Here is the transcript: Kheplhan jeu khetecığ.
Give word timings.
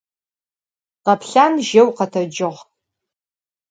Kheplhan 1.05 1.53
jeu 1.67 1.87
khetecığ. 1.97 2.51